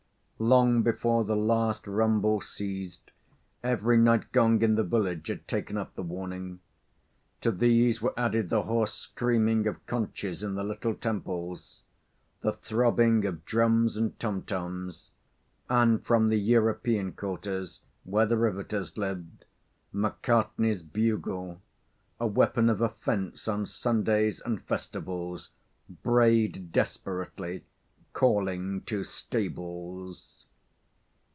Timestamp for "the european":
16.29-17.11